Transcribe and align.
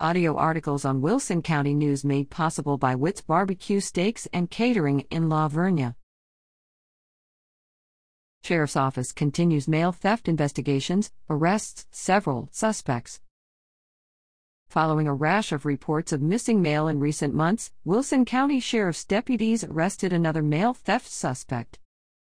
Audio 0.00 0.34
articles 0.36 0.84
on 0.84 1.02
Wilson 1.02 1.40
County 1.40 1.72
News 1.72 2.04
made 2.04 2.28
possible 2.28 2.76
by 2.76 2.96
Witt's 2.96 3.20
Barbecue 3.20 3.78
Steaks 3.78 4.26
and 4.32 4.50
Catering 4.50 5.06
in 5.08 5.28
La 5.28 5.48
Vernia. 5.48 5.94
Sheriff's 8.42 8.74
Office 8.74 9.12
continues 9.12 9.68
mail 9.68 9.92
theft 9.92 10.26
investigations, 10.26 11.12
arrests 11.30 11.86
several 11.92 12.48
suspects. 12.50 13.20
Following 14.66 15.06
a 15.06 15.14
rash 15.14 15.52
of 15.52 15.64
reports 15.64 16.12
of 16.12 16.20
missing 16.20 16.60
mail 16.60 16.88
in 16.88 16.98
recent 16.98 17.32
months, 17.32 17.70
Wilson 17.84 18.24
County 18.24 18.58
Sheriff's 18.58 19.04
deputies 19.04 19.62
arrested 19.62 20.12
another 20.12 20.42
mail 20.42 20.74
theft 20.74 21.06
suspect. 21.08 21.78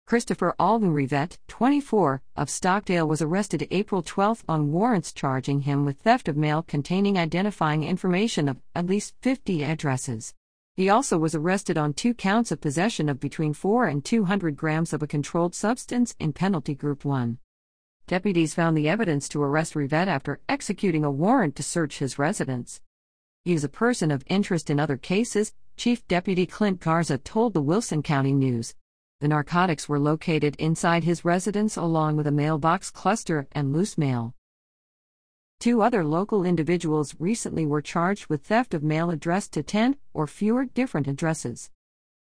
Christopher 0.08 0.54
Alden 0.58 0.94
Rivette, 0.94 1.36
24, 1.48 2.22
of 2.34 2.48
Stockdale 2.48 3.06
was 3.06 3.20
arrested 3.20 3.68
April 3.70 4.00
12 4.00 4.42
on 4.48 4.72
warrants 4.72 5.12
charging 5.12 5.60
him 5.60 5.84
with 5.84 5.98
theft 5.98 6.28
of 6.28 6.36
mail 6.38 6.62
containing 6.62 7.18
identifying 7.18 7.84
information 7.84 8.48
of 8.48 8.56
at 8.74 8.86
least 8.86 9.14
50 9.20 9.62
addresses. 9.62 10.32
He 10.76 10.88
also 10.88 11.18
was 11.18 11.34
arrested 11.34 11.76
on 11.76 11.92
two 11.92 12.14
counts 12.14 12.50
of 12.50 12.62
possession 12.62 13.10
of 13.10 13.20
between 13.20 13.52
4 13.52 13.84
and 13.84 14.02
200 14.02 14.56
grams 14.56 14.94
of 14.94 15.02
a 15.02 15.06
controlled 15.06 15.54
substance 15.54 16.16
in 16.18 16.32
Penalty 16.32 16.74
Group 16.74 17.04
1. 17.04 17.36
Deputies 18.06 18.54
found 18.54 18.78
the 18.78 18.88
evidence 18.88 19.28
to 19.28 19.42
arrest 19.42 19.74
Rivette 19.74 20.08
after 20.08 20.40
executing 20.48 21.04
a 21.04 21.10
warrant 21.10 21.54
to 21.56 21.62
search 21.62 21.98
his 21.98 22.18
residence. 22.18 22.80
He 23.44 23.52
is 23.52 23.62
a 23.62 23.68
person 23.68 24.10
of 24.10 24.24
interest 24.26 24.70
in 24.70 24.80
other 24.80 24.96
cases, 24.96 25.52
Chief 25.76 26.08
Deputy 26.08 26.46
Clint 26.46 26.80
Garza 26.80 27.18
told 27.18 27.52
the 27.52 27.60
Wilson 27.60 28.02
County 28.02 28.32
News. 28.32 28.74
The 29.20 29.28
narcotics 29.28 29.88
were 29.88 29.98
located 29.98 30.54
inside 30.60 31.02
his 31.02 31.24
residence 31.24 31.76
along 31.76 32.16
with 32.16 32.28
a 32.28 32.32
mailbox 32.32 32.88
cluster 32.88 33.48
and 33.50 33.72
loose 33.72 33.98
mail. 33.98 34.34
Two 35.58 35.82
other 35.82 36.04
local 36.04 36.44
individuals 36.44 37.16
recently 37.18 37.66
were 37.66 37.82
charged 37.82 38.28
with 38.28 38.44
theft 38.44 38.74
of 38.74 38.84
mail 38.84 39.10
addressed 39.10 39.52
to 39.54 39.64
10 39.64 39.96
or 40.14 40.28
fewer 40.28 40.66
different 40.66 41.08
addresses. 41.08 41.68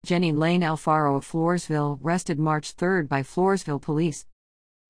Jenny 0.06 0.31
Lane 0.31 0.61
Alfaro 0.61 1.17
of 1.17 1.30
Floresville 1.30 2.00
arrested 2.02 2.39
March 2.39 2.72
3 2.72 3.04
by 3.04 3.22
Floresville 3.22 3.81
police. 3.81 4.26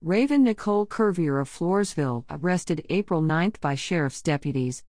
Raven 0.03 0.43
Nicole 0.43 0.86
Curvier 0.86 1.41
of 1.41 1.49
Floresville 1.49 2.25
arrested 2.30 2.86
April 2.91 3.23
9 3.23 3.53
by 3.59 3.73
sheriff's 3.73 4.21
deputies. 4.21 4.83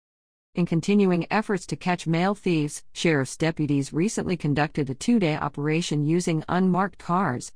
In 0.58 0.66
continuing 0.66 1.28
efforts 1.32 1.68
to 1.68 1.76
catch 1.76 2.08
mail 2.08 2.34
thieves, 2.34 2.84
sheriff's 2.92 3.38
deputies 3.38 3.94
recently 3.94 4.36
conducted 4.36 4.90
a 4.90 4.96
two 4.96 5.20
day 5.20 5.38
operation 5.38 6.04
using 6.04 6.44
unmarked 6.50 6.98
cars. 6.98 7.54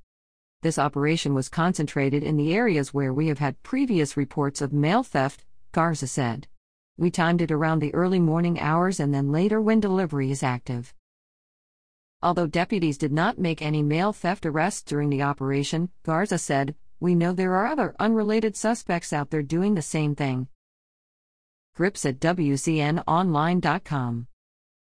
This 0.61 0.77
operation 0.77 1.33
was 1.33 1.49
concentrated 1.49 2.21
in 2.21 2.37
the 2.37 2.53
areas 2.53 2.93
where 2.93 3.11
we 3.11 3.25
have 3.29 3.39
had 3.39 3.63
previous 3.63 4.15
reports 4.15 4.61
of 4.61 4.71
mail 4.71 5.01
theft, 5.01 5.43
Garza 5.71 6.05
said. 6.05 6.47
We 6.95 7.09
timed 7.09 7.41
it 7.41 7.49
around 7.49 7.79
the 7.79 7.91
early 7.95 8.19
morning 8.19 8.59
hours 8.59 8.99
and 8.99 9.11
then 9.11 9.31
later 9.31 9.59
when 9.59 9.79
delivery 9.79 10.29
is 10.29 10.43
active. 10.43 10.93
Although 12.21 12.45
deputies 12.45 12.99
did 12.99 13.11
not 13.11 13.39
make 13.39 13.63
any 13.63 13.81
mail 13.81 14.13
theft 14.13 14.45
arrests 14.45 14.83
during 14.83 15.09
the 15.09 15.23
operation, 15.23 15.89
Garza 16.03 16.37
said, 16.37 16.75
We 16.99 17.15
know 17.15 17.33
there 17.33 17.55
are 17.55 17.65
other 17.65 17.95
unrelated 17.99 18.55
suspects 18.55 19.11
out 19.11 19.31
there 19.31 19.41
doing 19.41 19.73
the 19.73 19.81
same 19.81 20.13
thing. 20.13 20.49
Grips 21.75 22.05
at 22.05 22.19
WCNOnline.com. 22.19 24.27